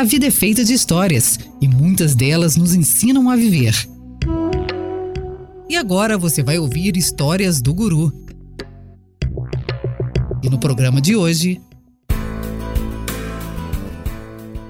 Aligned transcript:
A 0.00 0.02
vida 0.02 0.26
é 0.26 0.30
feita 0.30 0.64
de 0.64 0.72
histórias 0.72 1.38
e 1.60 1.68
muitas 1.68 2.14
delas 2.14 2.56
nos 2.56 2.74
ensinam 2.74 3.28
a 3.28 3.36
viver. 3.36 3.86
E 5.68 5.76
agora 5.76 6.16
você 6.16 6.42
vai 6.42 6.58
ouvir 6.58 6.96
histórias 6.96 7.60
do 7.60 7.74
Guru. 7.74 8.10
E 10.42 10.48
no 10.48 10.58
programa 10.58 11.02
de 11.02 11.14
hoje. 11.14 11.60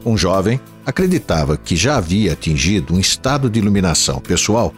Um 0.05 0.19
jovem 0.19 0.61
acreditava 0.85 1.57
que 1.57 1.77
já 1.77 1.99
havia 1.99 2.33
atingido 2.33 2.93
um 2.93 2.99
estado 2.99 3.49
de 3.49 3.61
iluminação 3.61 4.19
pessoal 4.19 4.75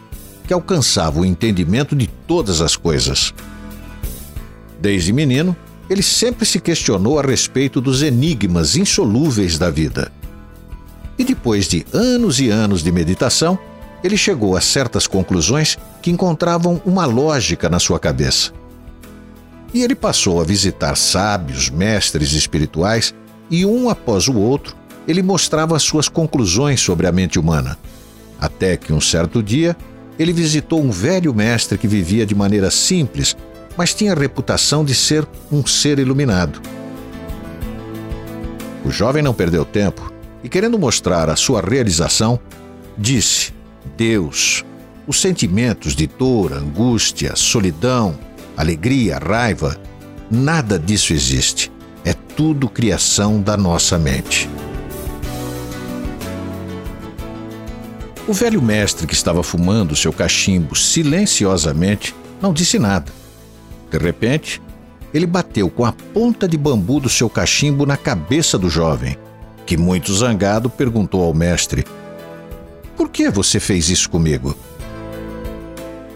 que 0.46 0.52
alcançava 0.52 1.18
o 1.18 1.24
entendimento 1.24 1.96
de 1.96 2.06
todas 2.06 2.60
as 2.60 2.76
coisas. 2.76 3.32
Desde 4.78 5.14
menino, 5.14 5.56
ele 5.88 6.02
sempre 6.02 6.44
se 6.44 6.60
questionou 6.60 7.18
a 7.18 7.22
respeito 7.22 7.80
dos 7.80 8.02
enigmas 8.02 8.76
insolúveis 8.76 9.56
da 9.56 9.70
vida. 9.70 10.12
E 11.18 11.24
depois 11.24 11.66
de 11.68 11.84
anos 11.92 12.40
e 12.40 12.48
anos 12.48 12.82
de 12.82 12.90
meditação, 12.90 13.58
ele 14.02 14.16
chegou 14.16 14.56
a 14.56 14.60
certas 14.60 15.06
conclusões 15.06 15.78
que 16.00 16.10
encontravam 16.10 16.80
uma 16.84 17.04
lógica 17.04 17.68
na 17.68 17.78
sua 17.78 17.98
cabeça. 17.98 18.52
E 19.72 19.82
ele 19.82 19.94
passou 19.94 20.40
a 20.40 20.44
visitar 20.44 20.96
sábios, 20.96 21.70
mestres 21.70 22.32
espirituais, 22.32 23.14
e 23.50 23.64
um 23.64 23.88
após 23.88 24.28
o 24.28 24.36
outro, 24.36 24.76
ele 25.06 25.22
mostrava 25.22 25.78
suas 25.78 26.08
conclusões 26.08 26.80
sobre 26.80 27.06
a 27.06 27.12
mente 27.12 27.38
humana. 27.38 27.78
Até 28.40 28.76
que 28.76 28.92
um 28.92 29.00
certo 29.00 29.42
dia, 29.42 29.76
ele 30.18 30.32
visitou 30.32 30.82
um 30.82 30.90
velho 30.90 31.34
mestre 31.34 31.78
que 31.78 31.88
vivia 31.88 32.26
de 32.26 32.34
maneira 32.34 32.70
simples, 32.70 33.36
mas 33.76 33.94
tinha 33.94 34.12
a 34.12 34.16
reputação 34.16 34.84
de 34.84 34.94
ser 34.94 35.26
um 35.50 35.64
ser 35.64 35.98
iluminado. 35.98 36.60
O 38.84 38.90
jovem 38.90 39.22
não 39.22 39.32
perdeu 39.32 39.64
tempo 39.64 40.11
e, 40.42 40.48
querendo 40.48 40.78
mostrar 40.78 41.30
a 41.30 41.36
sua 41.36 41.60
realização, 41.60 42.38
disse: 42.96 43.52
Deus, 43.96 44.64
os 45.06 45.20
sentimentos 45.20 45.94
de 45.94 46.06
dor, 46.06 46.52
angústia, 46.52 47.34
solidão, 47.36 48.18
alegria, 48.56 49.18
raiva, 49.18 49.80
nada 50.30 50.78
disso 50.78 51.12
existe. 51.12 51.70
É 52.04 52.12
tudo 52.12 52.68
criação 52.68 53.40
da 53.40 53.56
nossa 53.56 53.98
mente. 53.98 54.48
O 58.26 58.32
velho 58.32 58.62
mestre 58.62 59.06
que 59.06 59.14
estava 59.14 59.42
fumando 59.42 59.96
seu 59.96 60.12
cachimbo 60.12 60.76
silenciosamente 60.76 62.14
não 62.40 62.52
disse 62.52 62.78
nada. 62.78 63.12
De 63.90 63.98
repente, 63.98 64.62
ele 65.12 65.26
bateu 65.26 65.68
com 65.68 65.84
a 65.84 65.92
ponta 65.92 66.48
de 66.48 66.56
bambu 66.56 67.00
do 67.00 67.08
seu 67.08 67.28
cachimbo 67.28 67.84
na 67.84 67.96
cabeça 67.96 68.56
do 68.56 68.70
jovem, 68.70 69.16
que, 69.66 69.76
muito 69.76 70.12
zangado, 70.14 70.68
perguntou 70.68 71.22
ao 71.22 71.34
mestre: 71.34 71.84
Por 72.96 73.08
que 73.08 73.30
você 73.30 73.60
fez 73.60 73.88
isso 73.88 74.08
comigo? 74.10 74.56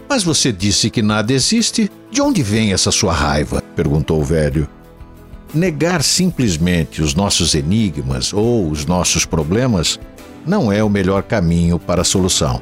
Mas 0.09 0.23
você 0.23 0.51
disse 0.51 0.89
que 0.89 1.01
nada 1.01 1.33
existe. 1.33 1.91
De 2.09 2.21
onde 2.21 2.41
vem 2.41 2.71
essa 2.71 2.91
sua 2.91 3.13
raiva? 3.13 3.61
perguntou 3.75 4.21
o 4.21 4.23
velho. 4.23 4.67
Negar 5.53 6.03
simplesmente 6.03 7.01
os 7.01 7.13
nossos 7.13 7.53
enigmas 7.53 8.33
ou 8.33 8.69
os 8.69 8.85
nossos 8.85 9.25
problemas 9.25 9.99
não 10.45 10.71
é 10.71 10.83
o 10.83 10.89
melhor 10.89 11.23
caminho 11.23 11.77
para 11.77 12.01
a 12.01 12.05
solução. 12.05 12.61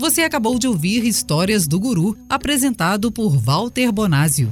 Você 0.00 0.22
acabou 0.22 0.58
de 0.58 0.66
ouvir 0.66 1.04
Histórias 1.04 1.68
do 1.68 1.78
Guru, 1.78 2.16
apresentado 2.26 3.12
por 3.12 3.36
Walter 3.36 3.92
Bonásio. 3.92 4.50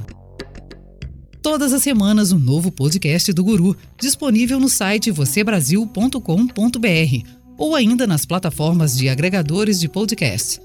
Todas 1.41 1.73
as 1.73 1.81
semanas, 1.81 2.31
um 2.31 2.37
novo 2.37 2.71
podcast 2.71 3.33
do 3.33 3.43
Guru, 3.43 3.75
disponível 3.99 4.59
no 4.59 4.69
site 4.69 5.09
vocêbrasil.com.br 5.09 7.27
ou 7.57 7.73
ainda 7.73 8.05
nas 8.05 8.27
plataformas 8.27 8.95
de 8.95 9.09
agregadores 9.09 9.79
de 9.79 9.89
podcast. 9.89 10.61